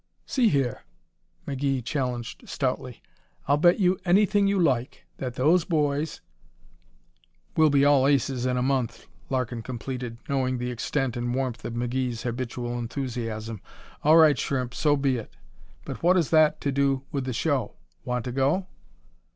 [0.25, 0.81] "See here!"
[1.47, 3.03] McGee challenged stoutly.
[3.47, 6.21] "I'll bet you anything you like that those boys"
[7.55, 11.73] "Will all be aces in a month," Larkin completed, knowing the extent and warmth of
[11.75, 13.61] McGee's habitual enthusiasm.
[14.03, 15.37] "All right, Shrimp, so be it.
[15.85, 17.75] But what has that to do with the show?
[18.03, 18.65] Want to go?"